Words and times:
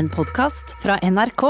en 0.00 0.08
podkast 0.08 0.76
fra 0.82 0.96
NRK. 1.02 1.42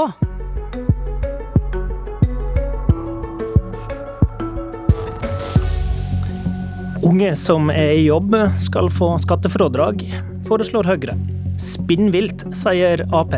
Unge 7.01 7.29
som 7.39 7.71
er 7.71 7.93
i 7.95 8.01
jobb 8.09 8.35
skal 8.59 8.91
få 8.91 9.13
skattefrådrag, 9.23 10.03
foreslår 10.49 10.89
Høyre. 10.91 11.15
Spinnvilt, 11.63 12.43
sier 12.57 13.05
Ap. 13.15 13.37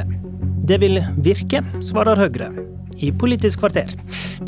Det 0.65 0.81
vil 0.81 0.97
virke, 1.21 1.61
svarer 1.77 2.17
Høyre. 2.17 2.49
I 2.97 3.11
Politisk 3.13 3.61
kvarter, 3.61 3.93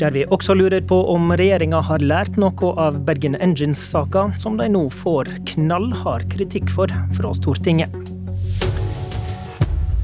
der 0.02 0.18
vi 0.18 0.26
også 0.26 0.58
lurer 0.58 0.82
på 0.82 0.98
om 1.14 1.30
regjeringa 1.38 1.84
har 1.92 2.02
lært 2.02 2.42
noe 2.42 2.74
av 2.74 2.98
Bergen 3.06 3.38
Engines-saka, 3.38 4.32
som 4.42 4.58
de 4.58 4.66
nå 4.74 4.88
får 4.90 5.30
knallhard 5.54 6.26
kritikk 6.34 6.74
for 6.74 6.90
fra 7.14 7.34
Stortinget. 7.38 8.05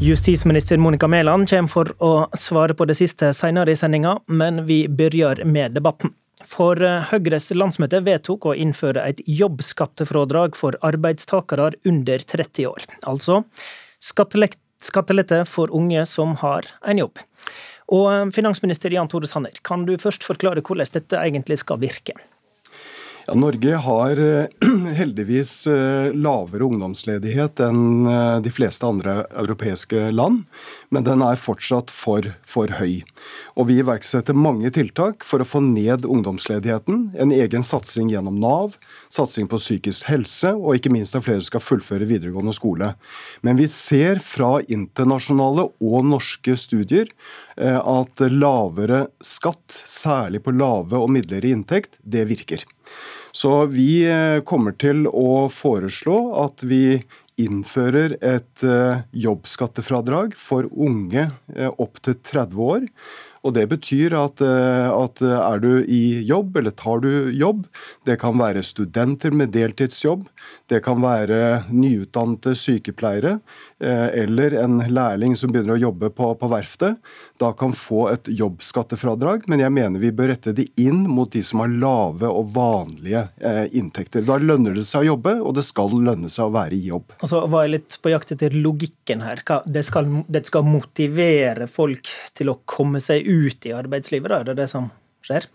Justisminister 0.02 0.78
Monica 0.78 1.06
Mæland 1.08 1.46
kommer 1.50 1.70
for 1.70 1.90
å 2.02 2.08
svare 2.34 2.74
på 2.74 2.88
det 2.90 2.96
siste 2.98 3.28
senere 3.38 3.70
i 3.70 3.78
sendinga, 3.78 4.16
men 4.26 4.64
vi 4.66 4.80
begynner 4.90 5.44
med 5.46 5.76
debatten. 5.78 6.10
For 6.42 6.74
Høyres 7.12 7.52
landsmøte 7.54 8.00
vedtok 8.02 8.48
å 8.50 8.56
innføre 8.58 9.04
et 9.06 9.22
jobbskattefradrag 9.30 10.58
for 10.58 10.74
arbeidstakere 10.82 11.70
under 11.86 12.26
30 12.34 12.66
år. 12.72 12.88
Altså 13.06 13.44
skattelette 14.02 15.44
for 15.46 15.70
unge 15.70 16.02
som 16.10 16.34
har 16.42 16.66
en 16.82 17.04
jobb. 17.04 17.22
Og 17.94 18.34
finansminister 18.34 18.90
Jan 18.90 19.06
Tore 19.12 19.30
Sanner, 19.30 19.54
kan 19.62 19.86
du 19.86 19.94
først 20.02 20.26
forklare 20.26 20.66
hvordan 20.66 20.96
dette 20.98 21.22
egentlig 21.22 21.62
skal 21.62 21.78
virke? 21.78 22.18
Ja, 23.26 23.34
Norge 23.34 23.76
har 23.76 24.16
heldigvis 24.98 25.66
lavere 26.14 26.66
ungdomsledighet 26.66 27.60
enn 27.62 28.08
de 28.42 28.50
fleste 28.50 28.88
andre 28.88 29.20
europeiske 29.38 30.08
land, 30.10 30.40
men 30.90 31.06
den 31.06 31.22
er 31.22 31.38
fortsatt 31.38 31.92
for, 31.94 32.32
for 32.42 32.72
høy. 32.80 33.04
Og 33.54 33.68
Vi 33.70 33.78
iverksetter 33.78 34.34
mange 34.34 34.72
tiltak 34.74 35.22
for 35.28 35.42
å 35.42 35.46
få 35.46 35.62
ned 35.62 36.02
ungdomsledigheten. 36.02 37.12
En 37.14 37.34
egen 37.36 37.62
satsing 37.62 38.10
gjennom 38.10 38.40
Nav, 38.42 38.74
satsing 39.06 39.46
på 39.46 39.60
psykisk 39.60 40.10
helse, 40.10 40.50
og 40.58 40.80
ikke 40.80 40.90
minst 40.90 41.14
at 41.14 41.28
flere 41.28 41.46
skal 41.46 41.62
fullføre 41.62 42.10
videregående 42.10 42.56
skole. 42.58 42.92
Men 43.46 43.60
vi 43.60 43.70
ser 43.70 44.18
fra 44.18 44.56
internasjonale 44.66 45.68
og 45.78 46.10
norske 46.10 46.58
studier 46.58 47.14
at 47.56 48.26
lavere 48.32 49.06
skatt, 49.22 49.70
særlig 49.70 50.42
på 50.42 50.54
lave 50.56 50.98
og 50.98 51.12
midlere 51.14 51.54
inntekt, 51.54 52.00
det 52.02 52.26
virker. 52.32 52.66
Så 53.32 53.64
vi 53.72 54.04
kommer 54.44 54.76
til 54.76 55.06
å 55.08 55.48
foreslå 55.52 56.16
at 56.44 56.64
vi 56.68 57.00
innfører 57.40 58.18
et 58.20 58.64
jobbskattefradrag 59.16 60.34
for 60.36 60.68
unge 60.68 61.30
opp 61.80 61.96
til 62.04 62.18
30 62.20 62.60
år. 62.60 62.84
Og 63.42 63.54
Det 63.56 63.64
betyr 63.72 64.14
at, 64.14 64.42
at, 64.44 65.22
er 65.22 65.62
du 65.64 65.82
i 65.82 66.22
jobb, 66.28 66.60
eller 66.60 66.74
tar 66.78 67.00
du 67.02 67.32
jobb, 67.34 67.64
det 68.06 68.20
kan 68.22 68.36
være 68.38 68.62
studenter 68.62 69.34
med 69.34 69.50
deltidsjobb, 69.56 70.28
det 70.70 70.82
kan 70.84 71.02
være 71.02 71.64
nyutdannede 71.72 72.54
sykepleiere 72.54 73.40
eller 73.82 74.54
en 74.62 74.78
lærling 74.88 75.34
som 75.38 75.52
begynner 75.52 75.74
å 75.74 75.82
jobbe 75.88 76.10
på, 76.14 76.28
på 76.38 76.50
verftet, 76.52 76.98
da 77.40 77.50
kan 77.58 77.74
få 77.74 78.06
et 78.12 78.30
jobbskattefradrag. 78.30 79.48
Men 79.50 79.64
jeg 79.64 79.74
mener 79.74 80.02
vi 80.02 80.12
bør 80.14 80.32
rette 80.32 80.54
det 80.56 80.68
inn 80.80 81.02
mot 81.10 81.30
de 81.32 81.42
som 81.46 81.64
har 81.64 81.72
lave 81.72 82.30
og 82.30 82.52
vanlige 82.54 83.24
inntekter. 83.74 84.24
Da 84.26 84.38
lønner 84.40 84.76
det 84.76 84.86
seg 84.88 85.04
å 85.04 85.10
jobbe, 85.12 85.34
og 85.42 85.56
det 85.58 85.66
skal 85.66 85.92
lønne 85.92 86.30
seg 86.32 86.48
å 86.48 86.54
være 86.54 86.78
i 86.78 86.84
jobb. 86.92 87.16
Og 87.20 87.32
så 87.32 87.42
var 87.50 87.66
jeg 87.66 87.74
litt 87.76 87.98
på 88.02 88.12
jakt 88.14 88.34
etter 88.36 88.54
logikken 88.56 89.24
her. 89.26 89.42
Det 89.66 89.84
skal, 89.88 90.10
det 90.28 90.44
skal 90.48 90.66
motivere 90.68 91.68
folk 91.70 92.10
til 92.38 92.52
å 92.52 92.60
komme 92.68 93.02
seg 93.02 93.26
ut 93.26 93.66
i 93.68 93.74
arbeidslivet, 93.76 94.30
da? 94.30 94.42
Er 94.42 94.52
det 94.52 94.60
det 94.62 94.70
som 94.72 94.90
skjer? 95.26 95.48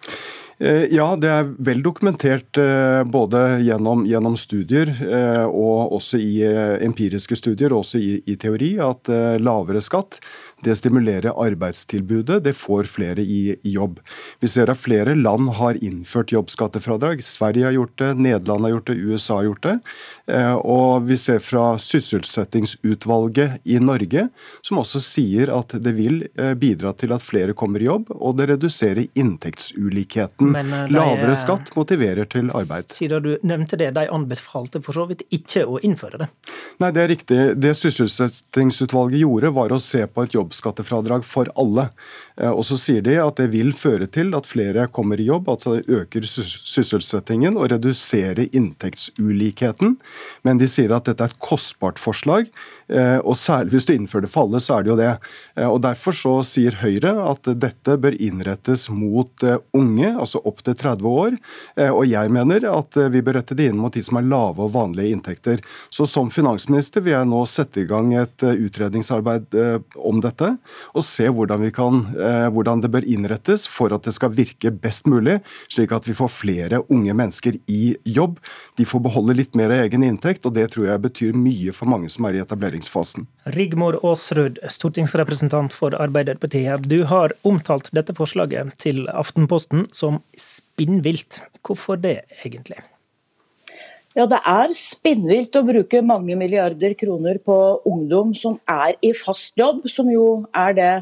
Ja, 0.58 1.12
det 1.22 1.30
er 1.30 1.50
vel 1.62 1.84
dokumentert 1.86 2.58
både 3.14 3.42
gjennom, 3.62 4.08
gjennom 4.10 4.34
studier 4.42 4.90
og 5.46 5.94
også 6.00 6.18
i 6.18 6.40
empiriske 6.82 7.38
studier, 7.38 7.76
også 7.78 8.02
i, 8.02 8.16
i 8.26 8.34
teori, 8.42 8.72
at 8.82 9.12
lavere 9.38 9.84
skatt 9.86 10.18
det 10.62 10.76
stimulerer 10.76 11.34
arbeidstilbudet, 11.46 12.44
det 12.44 12.54
får 12.54 12.84
flere 12.90 13.22
i, 13.22 13.56
i, 13.62 13.72
jobb. 13.72 14.00
Vi 14.40 14.48
ser 14.48 14.72
at 14.72 14.80
flere 14.82 15.14
land 15.16 15.52
har 15.60 15.78
innført 15.84 16.32
jobbskattefradrag. 16.34 17.24
Sverige 17.24 17.66
har 17.66 17.76
gjort 17.76 17.98
det, 18.02 18.14
Nederland 18.18 18.66
har 18.66 18.74
gjort 18.76 18.88
det, 18.88 18.96
USA 18.96 19.36
har 19.36 19.44
gjort 19.52 19.64
det. 19.68 19.76
Og 20.58 21.06
vi 21.08 21.18
ser 21.18 21.40
fra 21.46 21.78
sysselsettingsutvalget 21.82 23.68
i 23.70 23.78
Norge, 23.80 24.28
som 24.66 24.82
også 24.82 25.02
sier 25.04 25.52
at 25.54 25.78
det 25.84 25.94
vil 25.98 26.24
bidra 26.58 26.94
til 26.98 27.14
at 27.14 27.24
flere 27.24 27.54
kommer 27.58 27.84
i 27.84 27.88
jobb, 27.88 28.10
og 28.18 28.40
det 28.40 28.50
reduserer 28.52 29.06
inntektsulikheten. 29.14 30.52
Men 30.56 30.74
de, 30.74 30.98
Lavere 30.98 31.38
skatt 31.38 31.70
motiverer 31.78 32.26
til 32.26 32.50
arbeid. 32.58 32.90
Siden 32.98 33.24
du 33.24 33.32
nevnte 33.46 33.78
det, 33.80 33.92
de 33.96 34.08
anbefalte 34.10 34.82
for 34.82 34.98
så 34.98 35.06
vidt 35.10 35.24
ikke 35.30 35.68
å 35.70 35.78
innføre 35.86 36.24
det? 36.26 36.32
Nei, 36.82 36.92
det 36.96 37.04
er 37.04 37.12
riktig. 37.14 37.40
Det 37.62 37.74
sysselsettingsutvalget 37.78 39.22
gjorde, 39.22 39.54
var 39.54 39.74
å 39.74 39.82
se 39.82 40.04
på 40.10 40.26
et 40.26 40.34
jobb 40.34 40.47
jobbskattefradrag 40.48 41.26
for 41.28 41.52
alle. 41.60 41.90
Og 42.42 42.64
så 42.66 42.78
sier 42.80 43.04
de 43.06 43.20
at 43.22 43.38
det 43.38 43.52
vil 43.54 43.74
føre 43.76 44.08
til 44.08 44.34
at 44.38 44.48
flere 44.50 44.88
kommer 44.94 45.20
i 45.20 45.28
jobb, 45.28 45.50
at 45.52 45.68
det 45.68 45.86
øker 45.90 46.26
sysselsettingen 46.28 47.58
og 47.58 47.72
reduserer 47.74 48.48
inntektsulikheten. 48.52 49.98
Men 50.48 50.62
de 50.62 50.68
sier 50.72 50.94
at 50.96 51.08
dette 51.10 51.24
er 51.24 51.34
et 51.34 51.40
kostbart 51.44 52.00
forslag, 52.02 52.50
og 52.88 53.36
særlig 53.36 53.74
hvis 53.74 53.88
du 53.90 53.94
innfører 53.96 54.24
det 54.28 54.32
for 54.32 54.48
alle, 54.48 54.62
så 54.64 54.78
er 54.78 54.86
det 54.86 54.92
jo 54.94 55.00
det. 55.00 55.14
Og 55.68 55.80
Derfor 55.84 56.14
så 56.16 56.34
sier 56.48 56.78
Høyre 56.82 57.14
at 57.28 57.50
dette 57.60 57.98
bør 58.00 58.16
innrettes 58.16 58.88
mot 58.94 59.44
unge, 59.76 60.14
altså 60.14 60.40
opp 60.48 60.62
til 60.64 60.76
30 60.78 61.08
år. 61.10 61.32
Og 61.90 62.06
jeg 62.08 62.32
mener 62.32 62.70
at 62.70 62.92
vi 63.12 63.24
bør 63.26 63.36
rette 63.42 63.58
det 63.58 63.68
inn 63.72 63.82
mot 63.82 63.94
de 63.94 64.04
som 64.06 64.20
har 64.20 64.30
lave 64.30 64.60
og 64.68 64.74
vanlige 64.78 65.12
inntekter. 65.16 65.58
Så 65.90 66.06
som 66.10 66.30
finansminister 66.34 67.02
vil 67.04 67.18
jeg 67.18 67.28
nå 67.32 67.42
sette 67.50 67.78
i 67.82 67.90
gang 67.90 68.14
et 68.16 68.40
utredningsarbeid 68.46 69.46
om 69.98 70.18
dette, 70.22 70.37
og 70.42 71.04
se 71.06 71.28
hvordan, 71.34 71.64
kan, 71.76 72.02
hvordan 72.54 72.82
det 72.84 72.92
bør 72.94 73.06
innrettes 73.08 73.68
for 73.70 73.94
at 73.96 74.06
det 74.08 74.14
skal 74.16 74.34
virke 74.36 74.72
best 74.72 75.08
mulig, 75.10 75.40
slik 75.72 75.94
at 75.96 76.08
vi 76.08 76.16
får 76.18 76.32
flere 76.34 76.82
unge 76.94 77.14
mennesker 77.18 77.58
i 77.68 77.96
jobb. 78.04 78.40
De 78.78 78.86
får 78.88 79.04
beholde 79.08 79.38
litt 79.38 79.58
mer 79.58 79.74
av 79.74 79.86
egen 79.86 80.06
inntekt, 80.06 80.46
og 80.46 80.56
det 80.58 80.70
tror 80.74 80.90
jeg 80.92 81.04
betyr 81.08 81.38
mye 81.38 81.74
for 81.76 81.90
mange 81.90 82.12
som 82.14 82.28
er 82.30 82.38
i 82.38 82.44
etableringsfasen. 82.44 83.28
Rigmor 83.58 84.00
Aasrud, 84.04 84.62
stortingsrepresentant 84.70 85.76
for 85.76 85.96
Arbeiderpartiet. 85.98 86.88
Du 86.90 87.04
har 87.10 87.34
omtalt 87.48 87.90
dette 87.96 88.16
forslaget 88.18 88.76
til 88.82 89.08
Aftenposten 89.14 89.88
som 89.96 90.22
spinnvilt. 90.38 91.42
Hvorfor 91.66 92.00
det, 92.00 92.22
egentlig? 92.44 92.80
Ja, 94.18 94.26
Det 94.26 94.40
er 94.50 94.72
spinnvilt 94.74 95.54
å 95.60 95.62
bruke 95.62 96.00
mange 96.02 96.34
milliarder 96.40 96.96
kroner 96.98 97.38
på 97.38 97.56
ungdom 97.86 98.32
som 98.34 98.56
er 98.66 98.96
i 99.06 99.12
fast 99.14 99.54
jobb, 99.62 99.84
som 99.86 100.08
jo 100.10 100.48
er 100.58 100.74
det 100.74 100.94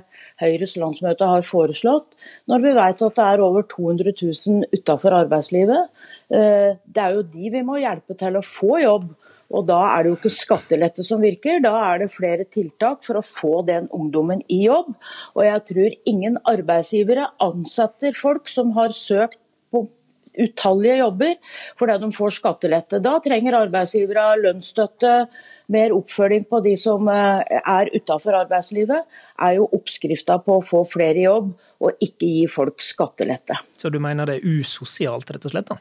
Høyres 0.42 0.74
landsmøte 0.76 1.30
har 1.30 1.46
foreslått, 1.48 2.18
når 2.52 2.66
vi 2.66 2.74
vet 2.76 3.04
at 3.08 3.16
det 3.16 3.28
er 3.30 3.44
over 3.46 3.64
200 3.72 4.12
000 4.20 4.68
utenfor 4.76 5.16
arbeidslivet. 5.16 5.88
Det 6.28 7.06
er 7.06 7.16
jo 7.16 7.24
de 7.38 7.54
vi 7.54 7.62
må 7.64 7.80
hjelpe 7.80 8.18
til 8.20 8.36
å 8.36 8.44
få 8.44 8.82
jobb. 8.84 9.08
Og 9.56 9.64
Da 9.70 9.80
er 9.94 10.04
det 10.04 10.10
jo 10.10 10.18
ikke 10.18 10.34
skattelette 10.34 11.04
som 11.06 11.22
virker, 11.22 11.62
da 11.64 11.72
er 11.94 12.00
det 12.02 12.12
flere 12.12 12.44
tiltak 12.44 13.06
for 13.06 13.22
å 13.22 13.24
få 13.24 13.62
den 13.64 13.88
ungdommen 13.94 14.42
i 14.50 14.66
jobb. 14.66 14.92
Og 15.38 15.46
jeg 15.46 15.64
tror 15.72 15.98
ingen 16.04 16.36
arbeidsgivere 16.44 17.30
ansetter 17.40 18.12
folk 18.18 18.50
som 18.52 18.74
har 18.76 18.92
søkt 18.92 19.40
utallige 20.42 21.00
jobber 21.02 21.36
fordi 21.80 21.98
de 22.04 22.12
får 22.16 22.38
skattelette. 22.40 23.02
Da 23.04 23.18
trenger 23.24 23.60
arbeidsgivere 23.64 24.28
lønnsstøtte, 24.44 25.16
mer 25.74 25.96
oppfølging 25.96 26.46
på 26.50 26.62
de 26.66 26.76
som 26.78 27.10
er 27.10 27.90
utenfor 27.96 28.38
arbeidslivet, 28.44 29.08
er 29.42 29.58
jo 29.58 29.66
oppskrifta 29.74 30.38
på 30.46 30.60
å 30.60 30.66
få 30.66 30.84
flere 30.86 31.24
i 31.24 31.26
jobb, 31.26 31.56
og 31.82 32.06
ikke 32.06 32.30
gi 32.30 32.46
folk 32.52 32.84
skattelette. 32.86 33.58
Så 33.78 33.90
du 33.90 33.98
mener 34.04 34.30
det 34.30 34.40
er 34.40 34.62
usosialt, 34.62 35.32
rett 35.34 35.50
og 35.50 35.56
slett? 35.56 35.74
da? 35.74 35.80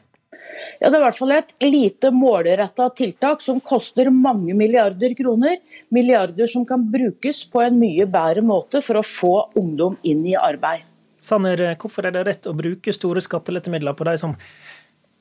Ja, 0.79 0.89
Det 0.89 0.95
er 0.95 0.99
i 0.99 1.05
hvert 1.05 1.17
fall 1.17 1.35
et 1.35 1.53
lite 1.63 2.11
målretta 2.13 2.89
tiltak 2.95 3.41
som 3.41 3.61
koster 3.61 4.09
mange 4.13 4.55
milliarder 4.57 5.15
kroner. 5.17 5.57
Milliarder 5.93 6.47
som 6.51 6.65
kan 6.67 6.83
brukes 6.91 7.45
på 7.49 7.63
en 7.63 7.79
mye 7.79 8.05
bedre 8.05 8.43
måte 8.45 8.81
for 8.85 8.99
å 8.99 9.05
få 9.05 9.35
ungdom 9.55 9.97
inn 10.03 10.25
i 10.25 10.35
arbeid. 10.37 10.83
Sanner, 11.25 11.63
hvorfor 11.81 12.05
er 12.07 12.15
det 12.15 12.25
rett 12.27 12.49
å 12.49 12.55
bruke 12.57 12.93
store 12.93 13.23
skattelettemidler 13.25 13.97
på 13.97 14.07
de 14.07 14.15
som 14.21 14.35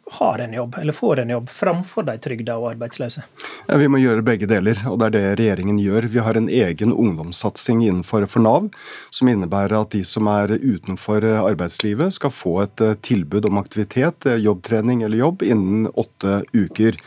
har 0.06 0.38
en 0.38 0.52
jobb, 0.52 0.76
eller 0.80 0.92
får 0.92 1.18
en 1.18 1.30
jobb, 1.30 1.48
framfor 1.48 2.02
de 2.02 2.18
trygda 2.18 2.56
og 2.60 2.70
arbeidsløse? 2.74 3.24
Ja, 3.68 3.78
vi 3.80 3.88
må 3.88 3.98
gjøre 4.02 4.24
begge 4.24 4.48
deler, 4.48 4.76
og 4.90 4.98
det 5.00 5.06
er 5.08 5.14
det 5.14 5.22
regjeringen 5.40 5.78
gjør. 5.80 6.08
Vi 6.12 6.20
har 6.20 6.36
en 6.36 6.50
egen 6.52 6.92
ungdomssatsing 6.92 7.80
innenfor 7.86 8.26
for 8.28 8.44
Nav, 8.44 8.68
som 9.14 9.30
innebærer 9.32 9.78
at 9.78 9.94
de 9.94 10.02
som 10.04 10.28
er 10.28 10.52
utenfor 10.60 11.24
arbeidslivet 11.24 12.18
skal 12.18 12.34
få 12.34 12.58
et 12.66 12.84
eh, 12.84 12.98
tilbud 13.04 13.48
om 13.48 13.60
aktivitet, 13.60 14.28
eh, 14.28 14.42
jobbtrening 14.44 15.02
eller 15.06 15.22
jobb, 15.22 15.46
innen 15.46 15.88
åtte 15.88 16.42
uker. 16.52 17.00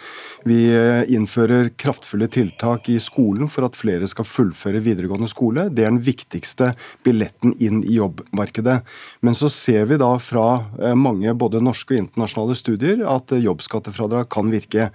Vi 0.50 0.60
eh, 0.74 1.04
innfører 1.14 1.70
kraftfulle 1.78 2.30
tiltak 2.34 2.90
i 2.90 2.98
skolen 3.04 3.52
for 3.52 3.68
at 3.70 3.78
flere 3.78 4.10
skal 4.10 4.26
fullføre 4.26 4.82
videregående 4.82 5.30
skole. 5.30 5.68
Det 5.70 5.86
er 5.86 5.94
den 5.94 6.02
viktigste 6.02 6.74
billetten 7.06 7.54
inn 7.62 7.84
i 7.86 8.00
jobbmarkedet. 8.00 8.80
Men 9.22 9.38
så 9.38 9.52
ser 9.54 9.86
vi 9.92 10.02
da 10.02 10.16
fra 10.22 10.48
mange 10.98 11.34
både 11.38 11.62
norske 11.62 11.94
og 11.94 12.02
internasjonale 12.02 12.58
studier 12.58 12.87
studier 12.88 13.08
at 13.08 13.32
jobbskattefradrag 13.32 14.30
kan 14.30 14.52
virke. 14.52 14.90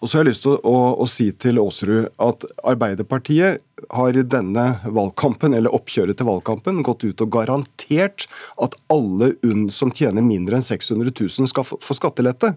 Og 0.00 0.08
så 0.08 0.18
har 0.18 0.24
jeg 0.24 0.32
lyst 0.32 0.44
til 0.44 0.56
å, 0.56 0.60
å, 0.62 0.76
å 1.02 1.06
si 1.08 1.30
til 1.32 1.60
Aasrud 1.62 2.10
at 2.18 2.44
Arbeiderpartiet 2.64 3.62
har 3.88 4.16
i 4.16 4.22
denne 4.22 4.64
valgkampen, 4.84 5.54
eller 5.56 5.72
oppkjøret 5.74 6.18
til 6.18 6.28
valgkampen 6.28 6.82
gått 6.86 7.04
ut 7.06 7.22
og 7.24 7.32
garantert 7.32 8.26
at 8.60 8.76
alle 8.92 9.32
UNN 9.46 9.68
som 9.72 9.92
tjener 9.94 10.24
mindre 10.24 10.58
enn 10.58 10.64
600 10.64 11.12
000 11.14 11.48
skal 11.50 11.66
få 11.68 11.96
skattelette. 11.96 12.52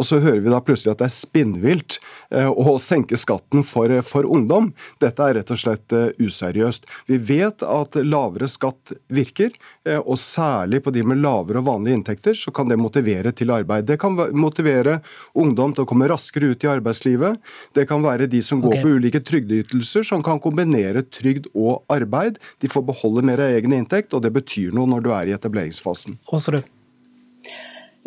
Og 0.00 0.08
så 0.08 0.20
hører 0.22 0.40
vi 0.44 0.52
da 0.52 0.62
plutselig 0.64 0.94
at 0.94 1.02
det 1.02 1.10
er 1.10 1.14
spinnvilt 1.14 1.98
eh, 2.32 2.48
å 2.48 2.78
senke 2.80 3.18
skatten 3.20 3.64
for, 3.66 3.92
for 4.06 4.28
ungdom. 4.28 4.70
Dette 5.02 5.26
er 5.26 5.36
rett 5.40 5.52
og 5.52 5.60
slett 5.60 5.96
eh, 5.96 6.10
useriøst. 6.20 6.88
Vi 7.10 7.20
vet 7.30 7.64
at 7.66 8.00
lavere 8.00 8.48
skatt 8.50 8.94
virker, 9.12 9.52
eh, 9.84 10.00
og 10.00 10.18
særlig 10.20 10.82
på 10.84 10.94
de 10.94 11.04
med 11.04 11.20
lavere 11.20 11.60
og 11.60 11.68
vanlige 11.68 12.00
inntekter, 12.00 12.38
så 12.38 12.54
kan 12.54 12.72
det 12.72 12.80
motivere 12.80 13.34
til 13.36 13.52
arbeid. 13.54 13.88
Det 13.90 14.00
kan 14.00 14.16
motivere 14.16 15.00
ungdom 15.36 15.76
til 15.76 15.84
å 15.84 15.90
komme 15.90 16.08
raskere 16.10 16.54
ut 16.54 16.64
i 16.64 16.72
arbeidslivet. 16.72 17.40
Det 17.76 17.86
kan 17.90 18.02
være 18.04 18.30
de 18.30 18.40
som 18.44 18.62
går 18.64 18.78
okay. 18.78 18.86
på 18.86 18.96
ulike 18.96 19.24
trygdeytelser, 19.26 20.06
som 20.06 20.24
kan 20.24 20.40
kombinere 20.40 20.69
kombinere 20.70 21.02
trygd 21.10 21.50
og 21.54 21.84
arbeid. 21.90 22.38
De 22.60 22.70
får 22.70 22.86
beholde 22.86 23.24
mer 23.26 23.42
av 23.42 23.56
egen 23.56 23.74
inntekt, 23.74 24.14
og 24.14 24.22
det 24.22 24.32
betyr 24.32 24.72
noe 24.74 24.88
når 24.88 25.04
du 25.04 25.10
er 25.14 25.30
i 25.30 25.34
etableringsfasen. 25.36 26.18
Også 26.30 26.54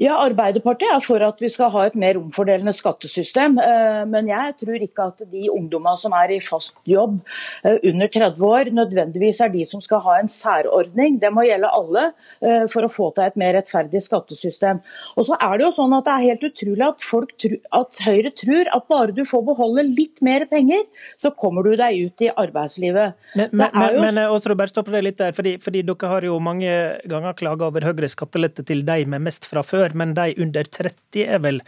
ja, 0.01 0.15
Arbeiderpartiet 0.17 0.89
er 0.89 1.01
for 1.05 1.21
at 1.21 1.41
vi 1.41 1.49
skal 1.53 1.69
ha 1.73 1.83
et 1.85 1.95
mer 1.99 2.17
omfordelende 2.17 2.73
skattesystem. 2.73 3.59
Eh, 3.61 4.01
men 4.09 4.29
jeg 4.31 4.55
tror 4.63 4.85
ikke 4.85 5.05
at 5.11 5.21
de 5.29 5.43
ungdommene 5.53 5.99
som 6.01 6.15
er 6.17 6.33
i 6.33 6.39
fast 6.41 6.79
jobb 6.89 7.19
eh, 7.61 7.77
under 7.91 8.09
30 8.09 8.47
år, 8.47 8.71
nødvendigvis 8.73 9.43
er 9.45 9.51
de 9.53 9.61
som 9.69 9.83
skal 9.85 10.01
ha 10.05 10.17
en 10.19 10.31
særordning. 10.31 11.19
Det 11.21 11.29
må 11.33 11.45
gjelde 11.45 11.69
alle 11.69 12.07
eh, 12.41 12.65
for 12.71 12.87
å 12.87 12.91
få 12.91 13.11
til 13.13 13.27
et 13.27 13.37
mer 13.37 13.53
rettferdig 13.59 14.01
skattesystem. 14.01 14.81
Og 15.13 15.27
så 15.29 15.37
er 15.37 15.61
Det 15.61 15.67
jo 15.67 15.75
sånn 15.77 15.93
at 15.99 16.09
det 16.09 16.15
er 16.15 16.25
helt 16.31 16.47
utrolig 16.49 16.87
at, 16.87 17.05
folk, 17.05 17.35
at 17.77 18.01
Høyre 18.07 18.33
tror 18.33 18.73
at 18.73 18.89
bare 18.89 19.13
du 19.13 19.21
får 19.29 19.45
beholde 19.51 19.85
litt 19.91 20.23
mer 20.25 20.47
penger, 20.49 20.81
så 21.21 21.29
kommer 21.37 21.69
du 21.69 21.77
deg 21.77 22.01
ut 22.09 22.25
i 22.25 22.31
arbeidslivet. 22.33 23.13
Men, 23.37 23.53
men, 23.53 23.69
jo... 23.93 24.01
men 24.01 24.57
bare 24.57 24.73
stopp 24.73 24.89
litt 24.93 25.21
der, 25.21 25.37
fordi, 25.37 25.55
fordi 25.61 25.85
dere 25.85 26.09
har 26.09 26.25
jo 26.25 26.41
mange 26.41 26.73
ganger 27.09 27.37
klaga 27.37 27.69
over 27.69 27.85
Høyres 27.85 28.17
skattelette 28.17 28.65
til 28.65 28.81
de 28.87 28.99
med 29.09 29.21
mest 29.29 29.45
fra 29.49 29.61
før 29.61 29.82
før, 29.83 29.95
men 29.99 30.15
de 30.17 30.31
under 30.43 30.67
30 30.79 31.23
er 31.27 31.43
vel 31.43 31.61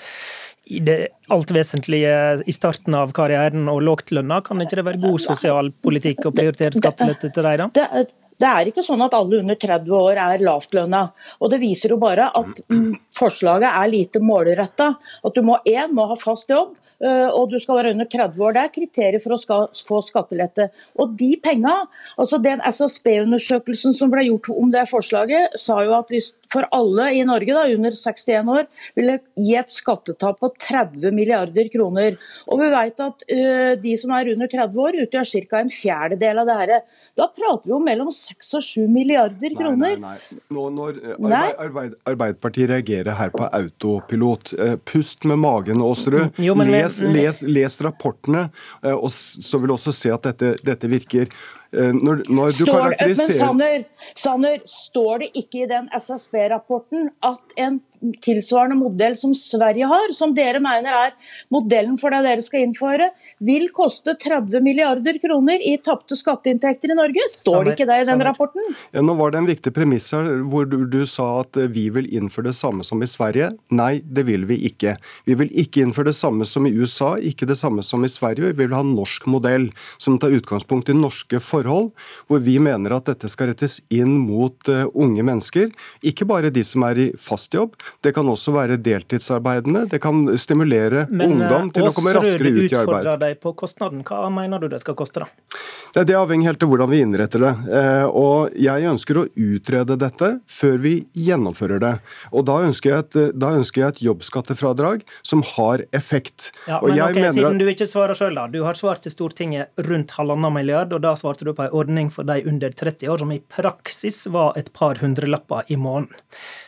i 0.65 0.81
det 0.81 0.99
alt 1.29 1.51
vesentlige 1.53 2.13
i 2.49 2.53
starten 2.55 2.95
av 2.97 3.13
karrieren 3.15 3.67
og 3.69 3.83
lågtlønna. 3.85 4.41
Kan 4.45 4.63
ikke 4.63 4.79
det 4.79 4.85
være 4.87 5.01
god 5.03 5.21
sosialpolitikk 5.27 6.25
å 6.25 6.33
prioritere 6.33 6.79
skattelette 6.79 7.29
til 7.33 7.45
dem, 7.45 7.67
da? 7.75 8.05
Det 8.35 8.47
er 8.49 8.67
ikke 8.67 8.83
sånn 8.83 8.99
at 9.05 9.13
alle 9.15 9.37
under 9.39 9.55
30 9.55 9.93
år 9.95 10.17
er 10.19 10.41
lavtlønna. 10.43 11.03
Og 11.39 11.51
det 11.53 11.61
viser 11.61 11.93
jo 11.93 11.99
bare 12.01 12.27
at 12.35 12.57
mm, 12.67 12.89
forslaget 13.15 13.69
er 13.69 13.91
lite 13.93 14.19
målretta. 14.19 14.89
At 15.23 15.37
du 15.37 15.45
må 15.45 15.61
en, 15.63 15.93
må 15.95 16.09
ha 16.09 16.17
fast 16.19 16.51
jobb, 16.51 16.73
Eh, 17.03 17.27
og 17.27 17.51
du 17.51 17.57
skal 17.59 17.81
være 17.81 17.91
under 17.95 18.07
30 18.07 18.39
år. 18.39 18.55
Det 18.55 18.61
er 18.61 18.73
kriterier 18.77 19.23
for 19.23 19.35
å 19.35 19.59
få 19.87 20.01
skattelette. 20.05 20.69
Og 21.01 21.15
de 21.19 21.33
penga, 21.43 21.75
altså 22.15 22.39
den 22.43 22.63
SSB-undersøkelsen 22.63 23.97
som 23.99 24.13
ble 24.13 24.27
gjort 24.29 24.51
om 24.55 24.71
det 24.73 24.85
forslaget, 24.91 25.57
sa 25.59 25.81
jo 25.83 25.95
at 25.97 26.13
hvis 26.13 26.31
for 26.51 26.67
alle 26.75 27.09
i 27.17 27.23
Norge 27.27 27.55
da, 27.55 27.65
under 27.73 27.95
61 27.97 28.51
år 28.55 28.67
ville 28.97 29.17
gi 29.39 29.55
et 29.59 29.73
skattetap 29.73 30.39
på 30.41 30.51
30 30.53 31.15
milliarder 31.15 31.69
kroner. 31.73 32.19
Og 32.51 32.61
vi 32.61 32.69
vet 32.73 33.03
at 33.05 33.25
uh, 33.29 33.71
de 33.81 33.95
som 33.99 34.13
er 34.15 34.33
under 34.35 34.51
30 34.51 34.83
år 34.85 34.99
utgjør 35.05 35.31
ca. 35.49 35.61
en 35.61 35.73
fjerdedel 35.73 36.43
av 36.43 36.49
det 36.49 36.59
her. 36.61 36.75
Da 37.15 37.29
prater 37.31 37.69
vi 37.69 37.75
om 37.77 37.85
mellom 37.85 38.11
6 38.13 38.53
og 38.59 38.65
7 38.65 38.87
milliarder 38.91 39.57
kroner. 39.57 39.95
Nei, 39.95 40.15
nei, 40.15 40.15
nei. 40.15 40.41
Nå, 40.55 40.67
når 40.75 41.01
arbeid, 41.15 41.59
arbeid, 41.65 41.99
Arbeiderpartiet 42.25 42.69
reagerer 42.69 43.17
her 43.17 43.31
på 43.33 43.45
autopilot, 43.45 44.53
pust 44.87 45.25
med 45.29 45.39
magen, 45.41 45.83
Aasrud. 45.83 46.39
Les, 46.65 47.01
les, 47.15 47.41
les, 47.47 47.77
rapportene, 47.85 48.47
og 48.95 49.09
så 49.11 49.59
vil 49.59 49.71
du 49.71 49.75
også 49.75 49.93
se 49.95 50.11
at 50.13 50.25
dette, 50.29 50.55
dette 50.65 50.89
virker. 50.91 51.29
Når, 51.75 52.23
når 52.29 52.53
du 52.53 52.63
står, 52.63 52.71
karakteriserer... 52.71 53.33
Men 53.35 53.41
Sanner, 53.41 53.85
Sanner, 54.15 54.59
står 54.69 55.23
det 55.23 55.29
ikke 55.41 55.63
i 55.65 55.69
den 55.69 55.89
SSB-rapporten 55.95 57.09
at 57.25 57.55
en 57.61 57.79
tilsvarende 58.23 58.77
modell 58.79 59.15
som 59.19 59.35
Sverige 59.37 59.87
har, 59.89 60.13
som 60.15 60.33
dere 60.35 60.61
mener 60.63 60.91
er 60.91 61.13
modellen 61.53 61.97
for 61.99 62.13
det 62.13 62.23
dere 62.25 62.45
skal 62.45 62.65
innføre, 62.65 63.09
vil 63.43 63.67
koste 63.75 64.15
30 64.21 64.63
milliarder 64.63 65.17
kroner 65.23 65.59
i 65.59 65.75
tapte 65.83 66.15
skatteinntekter 66.17 66.93
i 66.93 66.97
Norge. 66.97 67.25
Står 67.31 67.65
det 67.65 67.75
ikke 67.75 67.87
det 67.89 68.01
i 68.03 68.07
den 68.09 68.23
rapporten? 68.23 68.69
Ja, 68.95 69.03
nå 69.05 69.15
var 69.19 69.33
det 69.33 69.41
en 69.41 69.49
viktig 69.49 69.73
premiss 69.75 70.11
her 70.15 70.29
hvor 70.47 70.67
du, 70.69 70.77
du, 70.89 71.01
sa 71.09 71.41
at 71.43 71.57
eh, 71.59 71.69
vi 71.71 71.87
vil 71.93 72.07
innføre 72.15 72.49
det 72.49 72.57
samme 72.57 72.85
som 72.87 73.03
i 73.03 73.09
Sverige. 73.09 73.51
Nei, 73.75 73.99
det 74.03 74.25
vil 74.29 74.47
vi 74.49 74.59
ikke. 74.69 74.95
Vi 75.27 75.37
vil 75.37 75.51
ikke 75.51 75.83
innføre 75.85 76.11
det 76.11 76.17
samme 76.17 76.47
som 76.47 76.67
i 76.67 76.73
USA, 76.73 77.15
ikke 77.19 77.47
det 77.49 77.59
samme 77.59 77.83
som 77.85 78.05
i 78.05 78.11
Sverige. 78.11 78.53
Vi 78.53 78.63
vil 78.63 78.75
ha 78.75 78.83
en 78.85 78.95
norsk 78.97 79.27
modell 79.31 79.69
som 80.01 80.19
tar 80.21 80.35
utgangspunkt 80.35 80.89
i 80.91 80.97
norske 80.97 81.41
forhold, 81.43 81.64
hvor 81.65 82.43
vi 82.45 82.57
mener 82.61 82.97
at 82.97 83.09
dette 83.09 83.29
skal 83.31 83.51
rettes 83.51 83.79
inn 83.93 84.13
mot 84.21 84.71
uh, 84.71 84.85
unge 84.93 85.25
mennesker. 85.25 85.71
Ikke 86.05 86.27
bare 86.29 86.53
de 86.53 86.63
som 86.65 86.85
er 86.87 87.01
i 87.01 87.09
fast 87.19 87.55
jobb, 87.57 87.75
det 88.05 88.15
kan 88.15 88.29
også 88.29 88.53
være 88.55 88.79
deltidsarbeidende. 88.85 89.85
Det 89.91 90.01
kan 90.03 90.27
stimulere 90.39 91.07
Men, 91.09 91.35
ungdom 91.35 91.73
til 91.75 91.89
å 91.89 91.93
komme 91.95 92.15
raskere 92.15 92.53
ut 92.55 92.71
i 92.71 92.79
arbeid 92.79 93.25
deg 93.25 93.39
på 93.41 93.53
kostnaden. 93.57 94.03
Hva 94.05 94.29
mener 94.33 94.61
du 94.61 94.69
det 94.71 94.81
skal 94.83 94.97
koste, 94.97 95.23
da? 95.23 95.61
Det, 95.95 96.05
det 96.09 96.17
avhenger 96.19 96.51
helt 96.51 96.63
av 96.65 96.71
hvordan 96.71 96.91
vi 96.91 97.01
innretter 97.03 97.43
det. 97.45 97.53
Eh, 97.79 98.05
og 98.09 98.55
jeg 98.59 98.89
ønsker 98.89 99.21
å 99.21 99.25
utrede 99.31 99.97
dette 99.99 100.31
før 100.51 100.77
vi 100.83 100.95
gjennomfører 101.27 101.81
det. 101.83 101.93
Og 102.35 102.45
da 102.49 102.59
ønsker 102.67 102.91
jeg 102.91 103.05
et, 103.05 103.19
ønsker 103.45 103.83
jeg 103.83 103.95
et 103.95 104.03
jobbskattefradrag 104.09 105.05
som 105.25 105.43
har 105.55 105.85
effekt. 105.95 106.51
Ja, 106.67 106.81
men 106.83 106.99
ok, 106.99 107.21
Siden 107.35 107.61
du 107.61 107.69
ikke 107.71 107.87
svarer 107.89 108.17
sjøl, 108.17 108.35
da. 108.37 108.47
Du 108.51 108.61
har 108.65 108.77
svart 108.77 109.05
til 109.05 109.13
Stortinget 109.13 109.85
rundt 109.87 110.13
halvannen 110.17 110.53
milliard, 110.55 110.93
og 110.95 111.03
da 111.05 111.15
svarte 111.19 111.47
du 111.47 111.53
på 111.55 111.65
en 111.65 111.75
ordning 111.79 112.11
for 112.13 112.27
de 112.27 112.41
under 112.49 112.75
30 112.75 113.09
år 113.11 113.23
som 113.23 113.31
i 113.33 113.39
praksis 113.39 114.25
var 114.33 114.59
et 114.59 114.71
par 114.73 115.01
hundrelapper 115.01 115.71
i 115.71 115.79
måneden. 115.79 116.13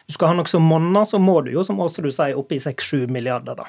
Du 0.07 0.15
skal 0.15 0.31
ha 0.31 0.39
noe 0.39 0.49
som 0.49 0.63
monner, 0.63 1.05
så 1.05 1.19
må 1.19 1.41
du 1.43 1.51
jo, 1.51 1.65
som 1.67 1.79
også 1.83 2.05
sier, 2.07 2.37
opp 2.39 2.55
i 2.55 2.61
6-7 2.63 3.07
milliarder, 3.11 3.59
da. 3.59 3.67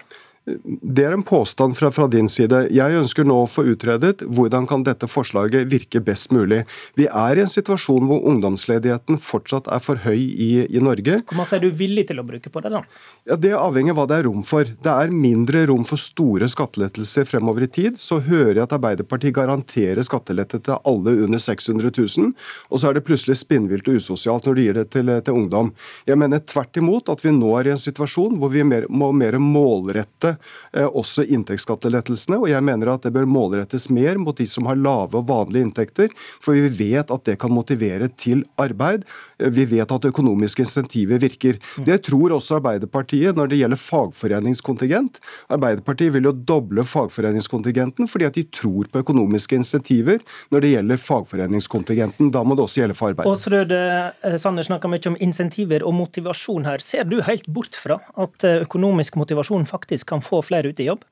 Det 0.64 1.04
er 1.04 1.14
en 1.14 1.24
påstand 1.26 1.76
fra, 1.76 1.90
fra, 1.92 2.06
din 2.08 2.28
side. 2.30 2.64
Jeg 2.74 2.96
ønsker 3.00 3.26
nå 3.26 3.42
å 3.42 3.48
få 3.50 3.66
utredet 3.72 4.22
hvordan 4.24 4.66
kan 4.70 4.84
dette 4.86 5.08
forslaget 5.10 5.68
virke 5.68 6.00
best 6.04 6.32
mulig. 6.34 6.62
Vi 6.98 7.08
er 7.08 7.38
i 7.38 7.44
en 7.44 7.50
situasjon 7.50 8.08
hvor 8.08 8.24
ungdomsledigheten 8.30 9.20
fortsatt 9.22 9.68
er 9.72 9.82
for 9.84 10.00
høy 10.04 10.16
i, 10.18 10.50
i 10.64 10.82
Norge. 10.82 11.20
Hvor 11.28 11.38
mye 11.40 11.58
er 11.58 11.64
du 11.64 11.68
villig 11.74 12.06
til 12.08 12.22
å 12.22 12.26
bruke 12.26 12.52
på 12.52 12.62
det, 12.64 12.72
da? 12.72 12.82
Ja, 13.28 13.36
Det 13.36 13.52
avhenger 13.58 13.94
av 13.94 14.00
hva 14.00 14.06
det 14.10 14.20
er 14.20 14.28
rom 14.28 14.44
for. 14.46 14.64
Det 14.68 14.94
er 14.94 15.12
mindre 15.12 15.66
rom 15.68 15.84
for 15.88 16.00
store 16.00 16.48
skattelettelser 16.50 17.28
fremover 17.28 17.66
i 17.66 17.70
tid. 17.78 18.00
Så 18.00 18.20
hører 18.24 18.54
jeg 18.56 18.64
at 18.64 18.76
Arbeiderpartiet 18.78 19.36
garanterer 19.36 20.06
skattelette 20.06 20.62
til 20.64 20.78
alle 20.88 21.16
under 21.26 21.42
600 21.42 21.92
000, 21.92 22.32
og 22.70 22.80
så 22.80 22.88
er 22.88 22.98
det 22.98 23.04
plutselig 23.06 23.38
spinnvilt 23.42 23.88
og 23.90 24.00
usosialt 24.00 24.48
når 24.48 24.58
de 24.58 24.66
gir 24.66 24.78
det 24.78 24.86
til, 24.94 25.12
til 25.24 25.40
ungdom. 25.42 25.72
Jeg 26.08 26.20
mener 26.20 26.42
tvert 26.46 26.80
imot 26.80 27.12
at 27.12 27.24
vi 27.24 27.34
nå 27.34 27.52
er 27.58 27.68
i 27.68 27.74
en 27.74 27.80
situasjon 27.80 28.38
hvor 28.40 28.52
vi 28.54 28.64
mer, 28.66 28.88
må 28.88 29.10
mer 29.16 29.38
målrette 29.42 30.37
også 30.72 31.24
inntektsskattelettelsene. 31.26 32.38
Og 32.40 32.50
jeg 32.52 32.64
mener 32.64 32.92
at 32.92 33.06
det 33.06 33.14
bør 33.14 33.28
målrettes 33.28 33.88
mer 33.92 34.18
mot 34.20 34.36
de 34.38 34.46
som 34.48 34.68
har 34.68 34.78
lave 34.78 35.18
og 35.18 35.28
vanlige 35.28 35.66
inntekter, 35.66 36.12
for 36.42 36.56
vi 36.56 36.68
vet 36.68 37.10
at 37.12 37.24
det 37.28 37.38
kan 37.40 37.52
motivere 37.54 38.08
til 38.18 38.44
arbeid. 38.60 39.04
Eh, 39.38 39.50
vi 39.54 39.66
vet 39.68 39.90
at 39.92 40.08
økonomiske 40.08 40.64
insentiver 40.64 41.20
virker. 41.22 41.58
Det 41.84 42.00
tror 42.06 42.36
også 42.36 42.58
Arbeiderpartiet 42.58 43.36
når 43.38 43.52
det 43.52 43.60
gjelder 43.60 43.80
fagforeningskontingent. 43.82 45.20
Arbeiderpartiet 45.54 46.14
vil 46.14 46.28
jo 46.28 46.32
doble 46.32 46.84
fagforeningskontingenten 46.86 48.08
fordi 48.10 48.28
at 48.28 48.38
de 48.38 48.46
tror 48.54 48.88
på 48.92 49.02
økonomiske 49.04 49.58
insentiver 49.58 50.22
når 50.52 50.64
det 50.64 50.72
gjelder 50.74 51.02
fagforeningskontingenten. 51.02 52.32
Da 52.34 52.44
må 52.44 52.56
det 52.58 52.66
også 52.66 52.82
gjelde 52.82 52.98
for 52.98 53.12
arbeid. 53.12 53.28
Aasrød 53.28 53.74
eh, 53.76 54.38
Sanner 54.40 54.66
snakker 54.66 54.90
mye 54.92 55.12
om 55.12 55.18
insentiver 55.24 55.84
og 55.86 55.96
motivasjon 55.98 56.68
her. 56.68 56.82
Ser 56.84 57.08
du 57.08 57.20
helt 57.24 57.46
bort 57.46 57.78
fra 57.78 58.00
at 58.18 58.46
økonomisk 58.48 59.18
motivasjon 59.20 59.66
faktisk 59.68 60.08
kan 60.12 60.17
få 60.24 60.42
flere 60.44 60.72
ut 60.72 60.80
i 60.80 60.88
jobb? 60.90 61.06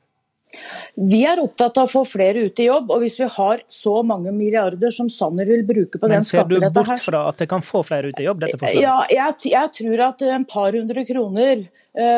Vi 0.94 1.20
er 1.26 1.40
opptatt 1.42 1.76
av 1.76 1.88
å 1.88 1.90
få 1.90 2.02
flere 2.08 2.46
ut 2.46 2.60
i 2.62 2.68
jobb, 2.68 2.90
og 2.94 3.02
hvis 3.02 3.18
vi 3.20 3.26
har 3.34 3.62
så 3.72 3.98
mange 4.06 4.32
milliarder 4.32 4.94
som 4.94 5.08
Sanner 5.12 5.48
vil 5.48 5.64
bruke 5.66 5.98
på 5.98 6.06
Men 6.06 6.20
den 6.20 6.28
skatteletta 6.28 6.62
her 6.62 6.70
Men 6.70 6.72
ser 6.72 6.86
du 6.86 6.92
bort 6.94 7.04
fra 7.04 7.22
at 7.32 7.42
det 7.42 7.48
kan 7.50 7.64
få 7.66 7.82
flere 7.84 8.12
ut 8.12 8.22
i 8.22 8.28
jobb, 8.28 8.44
dette 8.44 8.60
forslaget? 8.60 8.86
Ja, 8.86 8.96
jeg, 9.12 9.50
jeg 9.52 9.72
tror 9.80 10.04
at 10.06 10.25
en 10.30 10.46
par 10.48 10.78
hundre 10.78 11.04
kroner 11.08 11.66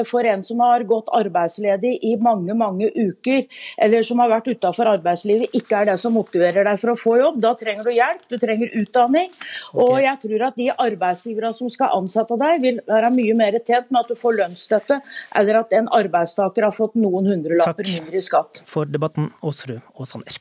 for 0.08 0.26
en 0.26 0.42
som 0.44 0.60
har 0.64 0.82
gått 0.88 1.10
arbeidsledig 1.14 1.94
i 2.04 2.14
mange 2.22 2.54
mange 2.58 2.88
uker, 2.94 3.44
eller 3.78 4.06
som 4.06 4.18
har 4.22 4.32
vært 4.32 4.50
utafor 4.50 4.90
arbeidslivet, 4.90 5.54
ikke 5.56 5.82
er 5.82 5.90
det 5.92 5.98
som 6.02 6.14
motiverer 6.16 6.66
deg 6.66 6.80
for 6.82 6.94
å 6.94 6.98
få 6.98 7.16
jobb. 7.20 7.40
Da 7.44 7.54
trenger 7.58 7.86
du 7.86 7.92
hjelp, 7.94 8.24
du 8.30 8.36
trenger 8.40 8.74
utdanning. 8.80 9.30
Okay. 9.30 9.84
Og 9.84 9.94
jeg 10.02 10.22
tror 10.24 10.46
at 10.48 10.58
de 10.58 10.68
arbeidsgiverne 10.74 11.54
som 11.58 11.72
skal 11.72 11.94
ansette 11.96 12.38
deg, 12.40 12.60
vil 12.64 12.82
være 12.88 13.12
mye 13.14 13.38
mer 13.38 13.58
tjent 13.62 13.90
med 13.90 14.04
at 14.04 14.12
du 14.12 14.18
får 14.18 14.38
lønnsstøtte, 14.42 15.00
eller 15.38 15.62
at 15.62 15.74
en 15.78 15.90
arbeidstaker 16.00 16.68
har 16.68 16.76
fått 16.76 16.98
noen 16.98 17.30
hundrelapper 17.32 17.88
mindre 17.88 18.20
i 18.20 18.24
skatt. 18.24 18.62
For 18.68 18.88
debatten, 18.88 19.32
Åsrud 19.42 19.80
og 19.94 20.08
Sanner. 20.08 20.38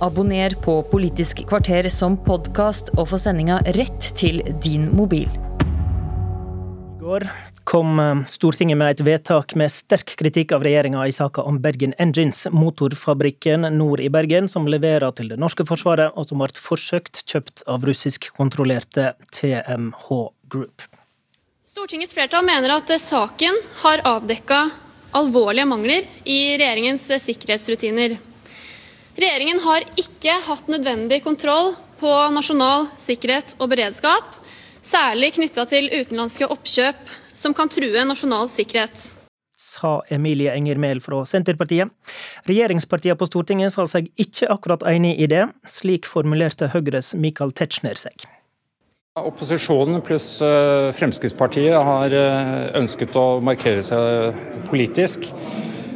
Abonner 0.00 0.54
på 0.64 0.78
Politisk 0.88 1.42
kvarter 1.50 1.90
som 1.92 2.16
podkast 2.24 2.94
og 2.96 3.10
få 3.12 3.20
sendinga 3.20 3.60
rett 3.76 4.12
til 4.16 4.40
din 4.64 4.88
mobil. 4.96 5.49
Går 7.10 7.26
kom 7.64 7.98
eh, 7.98 8.18
Stortinget 8.28 8.78
med 8.78 8.92
et 8.92 9.00
vedtak 9.02 9.56
med 9.58 9.72
sterk 9.74 10.12
kritikk 10.20 10.52
av 10.54 10.62
regjeringa 10.62 11.02
i 11.10 11.14
saka 11.14 11.42
om 11.42 11.56
Bergen 11.58 11.90
Engines, 11.98 12.44
motorfabrikken 12.54 13.66
nord 13.74 14.02
i 14.04 14.06
Bergen 14.14 14.46
som 14.52 14.68
leverer 14.70 15.10
til 15.18 15.32
det 15.32 15.40
norske 15.42 15.66
forsvaret, 15.66 16.14
og 16.14 16.28
som 16.30 16.38
ble 16.38 16.54
forsøkt 16.54 17.24
kjøpt 17.26 17.64
av 17.66 17.82
russiskkontrollerte 17.88 19.08
TMH 19.34 20.06
Group. 20.54 20.86
Stortingets 21.66 22.14
flertall 22.14 22.46
mener 22.46 22.76
at 22.76 22.94
saken 23.02 23.58
har 23.82 24.06
avdekka 24.06 24.62
alvorlige 25.18 25.66
mangler 25.66 26.06
i 26.22 26.40
regjeringens 26.62 27.10
sikkerhetsrutiner. 27.26 28.20
Regjeringen 29.18 29.58
har 29.66 29.88
ikke 29.98 30.38
hatt 30.46 30.70
nødvendig 30.70 31.24
kontroll 31.26 31.74
på 31.98 32.14
nasjonal 32.38 32.86
sikkerhet 33.02 33.58
og 33.58 33.74
beredskap, 33.74 34.36
særlig 34.86 35.34
knytta 35.36 35.66
til 35.70 35.88
utenlandske 35.92 36.48
oppkjøp 36.50 37.14
som 37.36 37.54
kan 37.56 37.70
true 37.72 38.04
nasjonal 38.08 38.50
sikkerhet. 38.52 39.10
Sa 39.60 39.98
Emilie 40.08 40.54
Enger 40.56 40.78
Mehl 40.80 41.02
fra 41.04 41.20
Senterpartiet. 41.28 41.90
Regjeringspartiene 42.48 43.18
på 43.20 43.28
Stortinget 43.28 43.74
sa 43.74 43.84
seg 43.90 44.08
ikke 44.16 44.48
akkurat 44.48 44.86
enig 44.88 45.18
i 45.20 45.28
det. 45.28 45.44
Slik 45.68 46.08
formulerte 46.08 46.70
Høyres 46.72 47.12
Michael 47.12 47.52
Tetzschner 47.52 48.00
seg. 48.00 48.24
Opposisjonen 49.20 50.00
pluss 50.06 50.38
eh, 50.40 50.88
Fremskrittspartiet 50.96 51.74
har 51.74 52.14
eh, 52.14 52.70
ønsket 52.78 53.16
å 53.18 53.26
markere 53.44 53.82
seg 53.84 54.38
politisk. 54.70 55.26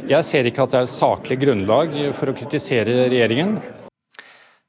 Jeg 0.05 0.27
ser 0.27 0.45
ikke 0.45 0.67
at 0.67 0.75
det 0.75 0.83
er 0.83 0.91
saklig 0.91 1.39
grunnlag 1.41 1.95
for 2.13 2.29
å 2.29 2.35
kritisere 2.37 3.07
regjeringen. 3.09 3.57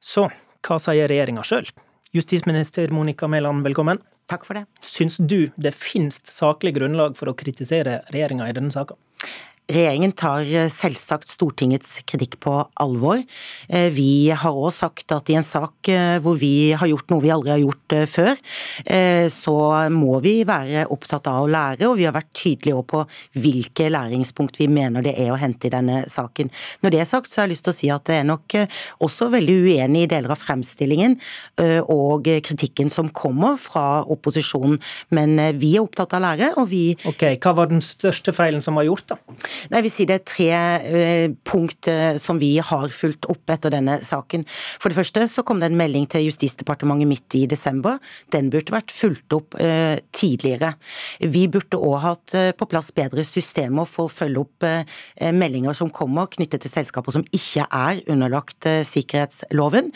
Så 0.00 0.30
hva 0.64 0.78
sier 0.80 1.10
regjeringa 1.10 1.44
sjøl? 1.44 1.68
Justisminister 2.14 2.92
Monica 2.94 3.26
Mæland, 3.26 3.64
velkommen. 3.66 3.98
Takk 4.30 4.44
for 4.46 4.54
det. 4.54 4.66
Syns 4.80 5.16
du 5.18 5.50
det 5.58 5.72
finnes 5.74 6.20
saklig 6.30 6.76
grunnlag 6.76 7.16
for 7.18 7.32
å 7.32 7.34
kritisere 7.34 8.00
regjeringa 8.14 8.46
i 8.46 8.54
denne 8.54 8.70
saka? 8.70 8.94
Regjeringen 9.66 10.12
tar 10.14 10.46
eh, 10.46 10.68
selvsagt 10.70 11.26
Stortingets 11.32 11.96
kritikk 12.06 12.36
på 12.44 12.52
alvor. 12.78 13.18
Eh, 13.66 13.88
vi 13.90 14.30
har 14.30 14.54
òg 14.54 14.70
sagt 14.70 15.10
at 15.10 15.26
i 15.32 15.34
en 15.34 15.46
sak 15.46 15.90
eh, 15.90 16.20
hvor 16.22 16.36
vi 16.38 16.70
har 16.78 16.86
gjort 16.86 17.10
noe 17.10 17.24
vi 17.24 17.32
aldri 17.34 17.50
har 17.50 17.62
gjort 17.64 17.94
før, 18.10 18.38
så 19.32 19.54
må 19.92 20.18
vi 20.22 20.32
være 20.46 20.84
opptatt 20.92 21.28
av 21.30 21.44
å 21.44 21.48
lære, 21.50 21.86
og 21.86 21.96
vi 21.98 22.04
har 22.06 22.14
vært 22.14 22.32
tydelige 22.36 22.82
på 22.90 23.02
hvilke 23.38 23.86
læringspunkt 23.92 24.58
vi 24.60 24.66
mener 24.70 25.04
det 25.06 25.14
er 25.22 25.30
å 25.32 25.38
hente 25.38 25.68
i 25.68 25.72
denne 25.72 26.00
saken. 26.10 26.50
Når 26.82 26.92
det 26.92 27.00
er 27.02 27.08
sagt, 27.08 27.30
så 27.30 27.40
har 27.40 27.46
jeg 27.46 27.54
lyst 27.54 27.66
til 27.66 27.72
å 27.72 27.76
si 27.76 27.90
at 27.94 28.06
det 28.10 28.18
er 28.20 28.26
nok 28.28 28.56
også 29.06 29.28
veldig 29.32 29.56
uenig 29.66 30.04
i 30.04 30.10
deler 30.10 30.34
av 30.34 30.42
fremstillingen 30.42 31.16
og 31.92 32.28
kritikken 32.46 32.90
som 32.92 33.10
kommer 33.14 33.56
fra 33.60 34.02
opposisjonen, 34.02 34.80
men 35.14 35.38
vi 35.60 35.76
er 35.76 35.86
opptatt 35.86 36.16
av 36.16 36.22
å 36.22 36.26
lære, 36.26 36.52
og 36.60 36.70
vi 36.72 36.84
Ok, 37.08 37.24
Hva 37.42 37.54
var 37.56 37.70
den 37.70 37.84
største 37.84 38.34
feilen 38.36 38.64
som 38.64 38.78
var 38.78 38.88
gjort, 38.88 39.14
da? 39.14 39.20
Jeg 39.70 39.84
vi 39.86 39.92
sier 39.92 40.08
det 40.10 40.16
er 40.20 40.26
tre 40.26 40.48
eh, 40.52 41.34
punkt 41.46 41.88
eh, 41.90 42.16
som 42.20 42.40
vi 42.40 42.56
har 42.62 42.92
fulgt 42.94 43.28
opp 43.30 43.52
etter 43.52 43.72
denne 43.74 43.98
saken. 44.04 44.44
For 44.80 44.92
det 44.92 44.98
første 44.98 45.26
så 45.30 45.44
kom 45.46 45.60
det 45.62 45.70
en 45.70 45.78
melding 45.78 46.06
til 46.10 46.26
Justisdepartementet 46.26 47.10
midt 47.10 47.38
i 47.38 47.44
desember. 47.50 48.00
Den 48.34 48.50
burde 48.52 48.74
vært 48.74 48.94
fulgt 48.94 49.36
opp 49.36 49.56
eh, 49.60 49.98
tidligere. 50.16 50.74
Vi 51.20 51.46
burde 51.52 51.80
òg 51.80 51.96
hatt 52.04 52.36
på 52.58 52.68
plass 52.68 52.92
bedre 52.96 53.24
systemer 53.26 53.86
for 53.88 54.06
å 54.06 54.12
følge 54.12 54.42
opp 54.42 54.64
meldinger 55.36 55.74
som 55.76 55.90
kommer 55.94 56.28
knyttet 56.32 56.62
til 56.64 56.72
selskaper 56.72 57.14
som 57.14 57.24
ikke 57.34 57.64
er 57.64 58.00
underlagt 58.12 58.66
sikkerhetsloven. 58.88 59.90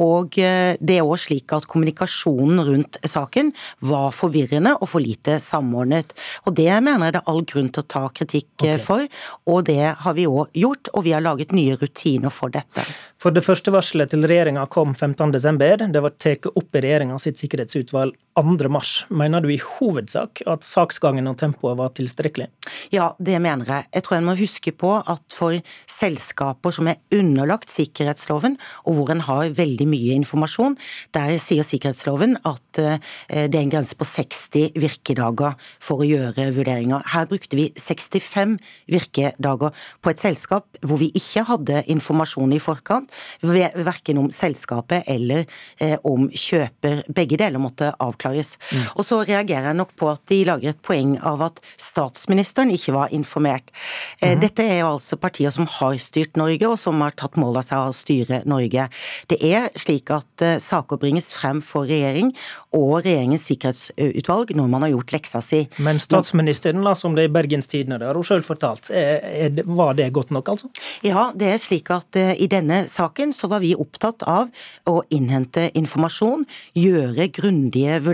Og 0.00 0.36
det 0.36 0.96
er 0.96 1.06
òg 1.06 1.20
slik 1.20 1.52
at 1.56 1.66
kommunikasjonen 1.70 2.62
rundt 2.66 2.98
saken 3.08 3.52
var 3.86 4.14
forvirrende 4.16 4.76
og 4.78 4.90
for 4.92 5.04
lite 5.04 5.38
samordnet. 5.42 6.14
Og 6.46 6.56
det 6.58 6.70
mener 6.84 7.08
jeg 7.08 7.16
det 7.16 7.22
er 7.22 7.32
all 7.32 7.44
grunn 7.48 7.70
til 7.72 7.84
å 7.84 7.90
ta 7.96 8.04
kritikk 8.14 8.66
okay. 8.78 8.84
for, 8.84 9.06
og 9.50 9.64
det 9.68 9.94
har 10.04 10.16
vi 10.18 10.26
òg 10.30 10.52
gjort. 10.56 10.92
Og 10.94 11.06
vi 11.06 11.14
har 11.16 11.24
laget 11.24 11.54
nye 11.56 11.78
rutiner 11.80 12.32
for 12.34 12.52
dette. 12.54 12.84
For 13.20 13.34
det 13.34 13.44
første 13.44 13.72
varselet 13.74 14.12
til 14.12 14.24
regjeringa 14.24 14.64
kom 14.72 14.94
15.12. 14.94 15.90
Det 15.92 16.04
var 16.04 16.16
tatt 16.16 16.50
opp 16.50 16.76
i 16.76 16.84
regjeringa 16.84 17.18
sitt 17.20 17.40
sikkerhetsutvalg 17.40 18.16
2.3. 18.38 19.10
Mener 19.10 19.42
du 19.42 19.50
i 19.50 19.58
hovedsak 19.58 20.42
at 20.48 20.64
saksgangen 20.64 21.26
og 21.26 21.38
tempoet 21.40 21.76
var 21.78 21.90
tilstrekkelig? 21.96 22.46
Ja, 22.94 23.10
det 23.18 23.40
mener 23.42 23.66
jeg. 23.66 23.88
Jeg 23.94 24.04
tror 24.06 24.16
en 24.16 24.28
må 24.28 24.36
huske 24.38 24.72
på 24.72 24.92
at 25.00 25.34
for 25.34 25.56
selskaper 25.90 26.74
som 26.74 26.88
er 26.90 27.00
underlagt 27.14 27.72
sikkerhetsloven, 27.72 28.56
og 28.86 28.96
hvor 28.96 29.10
en 29.12 29.24
har 29.26 29.50
veldig 29.58 29.88
mye 29.90 30.14
informasjon, 30.20 30.76
der 31.14 31.34
sier 31.42 31.66
sikkerhetsloven 31.66 32.38
at 32.48 32.80
eh, 32.80 33.02
det 33.50 33.58
er 33.58 33.64
en 33.64 33.74
grense 33.74 33.98
på 33.98 34.06
60 34.06 34.78
virkedager 34.78 35.58
for 35.82 36.04
å 36.04 36.08
gjøre 36.08 36.50
vurderinger. 36.54 37.04
Her 37.12 37.28
brukte 37.30 37.58
vi 37.58 37.68
65 37.76 38.56
virkedager 38.90 39.74
på 40.00 40.14
et 40.14 40.22
selskap 40.22 40.80
hvor 40.86 41.02
vi 41.02 41.10
ikke 41.18 41.44
hadde 41.50 41.84
informasjon 41.90 42.54
i 42.54 42.62
forkant, 42.62 43.10
verken 43.42 44.22
om 44.22 44.30
selskapet 44.34 45.08
eller 45.10 45.44
eh, 45.82 45.98
om 46.06 46.28
kjøper. 46.30 47.04
Begge 47.10 47.40
deler 47.40 47.62
måtte 47.62 47.90
avklares. 47.98 48.19
Mm. 48.24 48.84
Og 48.96 49.06
så 49.06 49.20
reagerer 49.24 49.70
jeg 49.70 49.78
nok 49.78 49.94
på 49.98 50.10
at 50.12 50.22
de 50.30 50.40
lager 50.48 50.74
et 50.74 50.82
poeng 50.84 51.16
av 51.26 51.44
at 51.48 51.60
statsministeren 51.80 52.72
ikke 52.74 52.94
var 52.96 53.14
informert. 53.16 53.72
Eh, 54.20 54.34
mm. 54.34 54.42
Dette 54.44 54.66
er 54.66 54.82
jo 54.82 54.94
altså 54.94 55.18
partier 55.20 55.52
som 55.54 55.68
har 55.78 55.98
styrt 56.02 56.38
Norge, 56.40 56.68
og 56.68 56.78
som 56.80 57.00
har 57.04 57.16
tatt 57.18 57.38
mål 57.40 57.60
av 57.60 57.68
seg 57.68 57.82
å 57.82 57.96
styre 57.96 58.42
Norge. 58.50 58.88
Det 59.30 59.40
er 59.46 59.70
slik 59.78 60.12
at 60.14 60.46
eh, 60.46 60.58
saker 60.62 61.00
bringes 61.00 61.32
frem 61.36 61.62
for 61.64 61.88
regjering 61.90 62.32
og 62.76 63.00
regjeringens 63.04 63.46
sikkerhetsutvalg 63.50 64.54
når 64.58 64.70
man 64.70 64.86
har 64.86 64.94
gjort 64.94 65.16
leksa 65.16 65.42
si. 65.44 65.64
Men 65.82 66.00
statsministeren 66.02 66.84
la 66.86 66.94
som 66.98 67.16
det 67.16 67.28
i 67.28 67.32
Bergens 67.32 67.70
Tidende. 67.70 68.00
Det 68.00 68.10
har 68.10 68.18
hun 68.18 68.26
sjøl 68.26 68.44
fortalt. 68.46 68.90
Var 68.90 69.96
det 69.98 70.10
godt 70.14 70.32
nok, 70.34 70.52
altså? 70.54 70.70
Ja, 71.06 71.30
det 71.36 71.50
er 71.54 71.60
slik 71.62 71.90
at 71.94 72.16
eh, 72.18 72.34
i 72.40 72.48
denne 72.50 72.84
saken 72.90 73.34
så 73.36 73.50
var 73.50 73.62
vi 73.64 73.72
opptatt 73.78 74.24
av 74.28 74.50
å 74.88 75.00
innhente 75.14 75.68
informasjon, 75.78 76.46
gjøre 76.78 77.28
grundige 77.34 78.00
vurderinger, 78.04 78.09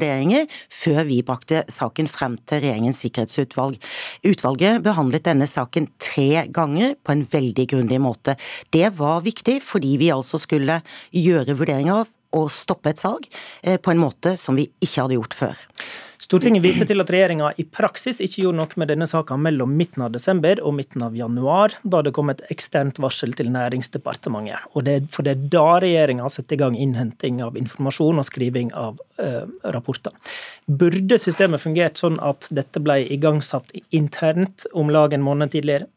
før 0.73 1.05
vi 1.09 1.23
brakte 1.27 1.65
saken 1.69 2.09
frem 2.09 2.37
til 2.47 2.63
regjeringens 2.65 3.01
sikkerhetsutvalg. 3.05 3.79
Utvalget 4.27 4.83
behandlet 4.85 5.25
denne 5.25 5.47
saken 5.47 5.89
tre 5.99 6.47
ganger 6.49 6.97
på 7.03 7.13
en 7.13 7.25
veldig 7.25 7.67
grundig 7.67 8.01
måte. 8.01 8.37
Det 8.71 8.91
var 8.99 9.25
viktig 9.25 9.61
fordi 9.63 9.97
vi 9.99 10.13
altså 10.15 10.39
skulle 10.39 10.83
gjøre 11.13 11.57
vurderinger 11.57 12.07
og 12.37 12.51
stoppe 12.53 12.93
et 12.93 13.01
salg 13.01 13.29
eh, 13.63 13.79
på 13.79 13.93
en 13.93 14.03
måte 14.03 14.37
som 14.41 14.57
vi 14.59 14.69
ikke 14.81 15.05
hadde 15.05 15.19
gjort 15.19 15.37
før. 15.37 15.57
Stortinget 16.19 16.65
viser 16.65 16.89
til 16.89 17.03
at 17.03 17.11
regjeringa 17.13 17.51
i 17.61 17.65
praksis 17.69 18.23
ikke 18.25 18.47
gjorde 18.47 18.59
noe 18.61 18.81
med 18.81 18.89
denne 18.91 19.09
saka 19.09 19.37
mellom 19.41 19.75
midten 19.77 20.07
av 20.07 20.15
desember 20.15 20.61
og 20.65 20.75
midten 20.79 21.05
av 21.05 21.17
januar, 21.17 21.77
da 21.85 22.01
det 22.05 22.15
kom 22.17 22.33
et 22.33 22.41
eksternt 22.53 23.01
varsel 23.03 23.35
til 23.37 23.51
Næringsdepartementet. 23.53 24.71
Og 24.75 24.87
det, 24.89 24.97
for 25.13 25.27
det 25.27 25.37
er 25.37 25.45
da 25.53 25.67
regjeringa 25.85 26.31
setter 26.33 26.57
i 26.57 26.63
gang 26.65 26.79
innhenting 26.81 27.43
av 27.45 27.59
informasjon 27.61 28.23
og 28.23 28.29
skriving 28.29 28.73
av 28.77 29.03
eh, 29.23 29.45
rapporter. 29.77 30.15
Burde 30.67 31.21
systemet 31.21 31.63
fungert 31.63 32.01
sånn 32.01 32.17
at 32.25 32.49
dette 32.55 32.81
ble 32.83 33.03
igangsatt 33.13 33.77
internt 33.95 34.67
om 34.73 34.91
lag 34.93 35.15
en 35.15 35.27
måned 35.27 35.53
tidligere? 35.53 35.91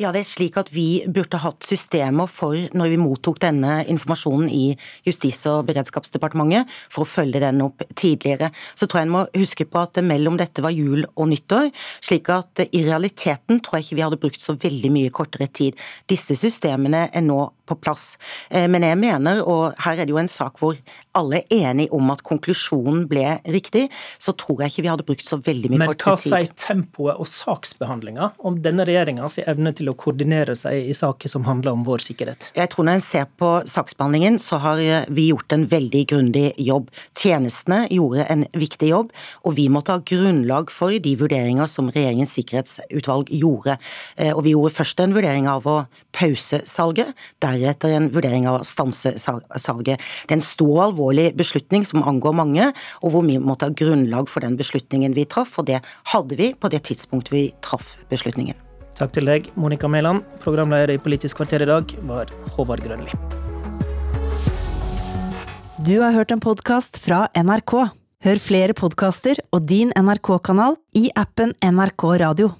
Ja, 0.00 0.10
det 0.10 0.24
er 0.24 0.26
slik 0.26 0.56
at 0.58 0.70
Vi 0.74 1.04
burde 1.06 1.38
hatt 1.42 1.66
systemer 1.66 2.26
for 2.30 2.56
når 2.76 2.92
vi 2.92 2.98
mottok 3.00 3.38
denne 3.42 3.80
informasjonen 3.90 4.50
i 4.50 4.64
Justis- 5.06 5.44
og 5.50 5.68
beredskapsdepartementet, 5.68 6.66
for 6.90 7.04
å 7.04 7.08
følge 7.08 7.42
den 7.42 7.62
opp 7.64 7.84
tidligere. 7.94 8.50
Så 8.74 8.88
tror 8.88 9.02
jeg 9.02 9.08
en 9.08 9.14
må 9.14 9.24
huske 9.36 9.66
på 9.70 9.82
at 9.82 10.00
mellom 10.04 10.38
dette 10.40 10.64
var 10.64 10.74
jul 10.74 11.04
og 11.14 11.30
nyttår, 11.30 11.70
slik 12.02 12.30
at 12.34 12.64
i 12.66 12.82
realiteten 12.86 13.60
tror 13.60 13.78
jeg 13.78 13.88
ikke 13.88 13.98
vi 14.00 14.06
hadde 14.06 14.20
brukt 14.22 14.42
så 14.42 14.56
veldig 14.58 14.92
mye 14.94 15.14
kortere 15.14 15.50
tid. 15.52 15.78
Disse 16.10 16.36
systemene 16.38 17.06
er 17.12 17.26
nå 17.26 17.40
på 17.70 17.78
plass. 17.78 18.16
Eh, 18.50 18.66
men 18.70 18.84
jeg 18.86 18.98
mener, 19.00 19.44
og 19.46 19.78
her 19.86 20.02
er 20.02 20.08
det 20.08 20.14
jo 20.14 20.20
en 20.20 20.30
sak 20.30 20.60
hvor 20.60 20.78
alle 21.16 21.44
er 21.46 21.70
enige 21.70 21.94
om 21.96 22.10
at 22.12 22.24
konklusjonen 22.26 23.06
ble 23.10 23.38
riktig, 23.48 23.86
så 24.18 24.34
tror 24.34 24.64
jeg 24.64 24.74
ikke 24.74 24.86
vi 24.86 24.92
hadde 24.92 25.08
brukt 25.08 25.26
så 25.26 25.38
veldig 25.40 25.72
mye 25.72 25.90
kort 25.94 26.04
tid. 26.04 26.30
Men 26.30 26.36
hva 26.36 26.44
sier 26.44 26.52
tempoet 26.58 27.20
og 27.20 27.30
saksbehandlinga 27.30 28.32
om 28.46 28.60
denne 28.64 28.84
regjeringas 28.88 29.38
evne 29.40 29.60
evne 29.60 29.76
til 29.76 29.90
å 29.90 29.96
koordinere 29.98 30.56
seg 30.56 30.88
i 30.90 30.94
saker 30.96 31.30
som 31.30 31.44
handler 31.46 31.76
om 31.76 31.84
vår 31.86 32.02
sikkerhet? 32.04 32.50
Jeg 32.56 32.70
tror 32.72 32.88
Når 32.90 32.98
en 32.98 33.04
ser 33.04 33.26
på 33.38 33.48
saksbehandlingen, 33.68 34.38
så 34.40 34.58
har 34.58 34.80
vi 35.08 35.28
gjort 35.28 35.52
en 35.52 35.66
veldig 35.68 36.04
grundig 36.08 36.54
jobb. 36.58 36.88
Tjenestene 37.14 37.86
gjorde 37.90 38.24
en 38.32 38.46
viktig 38.56 38.88
jobb, 38.90 39.10
og 39.44 39.56
vi 39.58 39.68
måtte 39.68 39.92
ha 39.92 40.00
grunnlag 40.00 40.70
for 40.72 40.90
de 40.90 41.14
vurderinger 41.20 41.68
som 41.68 41.90
Regjeringens 41.90 42.32
sikkerhetsutvalg 42.38 43.30
gjorde. 43.34 43.76
Eh, 44.16 44.32
og 44.32 44.44
vi 44.46 44.54
gjorde 44.54 44.74
først 44.74 45.02
en 45.04 45.14
vurdering 45.14 45.48
av 45.50 45.66
å 45.68 45.76
pause 46.16 46.62
salget, 46.66 47.12
deretter 47.60 47.94
en 47.96 48.08
vurdering 48.12 48.48
av 48.50 48.60
å 48.60 48.66
stanse 48.66 49.14
salget. 49.20 50.00
Det 50.00 50.34
er 50.34 50.38
en 50.38 50.44
stor 50.44 50.72
og 50.72 50.84
alvorlig 50.88 51.30
beslutning 51.38 51.84
som 51.88 52.04
angår 52.06 52.36
mange, 52.40 52.70
og 53.04 53.14
hvor 53.14 53.26
vi 53.26 53.38
måtte 53.42 53.68
ha 53.68 53.76
grunnlag 53.76 54.30
for 54.32 54.44
den 54.44 54.58
beslutningen 54.60 55.14
vi 55.16 55.28
traff, 55.28 55.58
og 55.60 55.68
det 55.70 55.82
hadde 56.14 56.40
vi 56.40 56.52
på 56.56 56.72
det 56.72 56.82
tidspunktet 56.88 57.36
vi 57.36 57.44
traff 57.64 57.94
beslutningen. 58.10 58.58
Takk 58.98 59.14
til 59.16 59.28
deg, 59.28 59.46
Monica 59.56 59.88
Mæland. 59.88 60.26
Programleder 60.42 60.92
i 60.92 61.00
Politisk 61.00 61.40
kvarter 61.40 61.64
i 61.64 61.68
dag 61.70 61.94
var 62.08 62.32
Håvard 62.56 62.82
Grønli. 62.84 63.14
Du 65.80 66.02
har 66.02 66.12
hørt 66.12 66.34
en 66.34 66.42
podkast 66.44 67.00
fra 67.00 67.24
NRK. 67.32 67.72
Hør 68.20 68.40
flere 68.44 68.76
podkaster 68.76 69.40
og 69.48 69.64
din 69.64 69.94
NRK-kanal 69.96 70.76
i 71.00 71.08
appen 71.16 71.54
NRK 71.64 72.04
Radio. 72.20 72.50